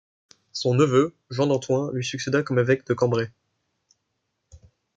Son 0.51 0.73
neveu, 0.73 1.15
Jean 1.29 1.45
d’Antoing, 1.45 1.91
lui 1.93 2.03
succéda 2.03 2.41
comme 2.41 2.57
évêque 2.57 2.87
de 2.87 2.95
Cambrai. 2.95 3.29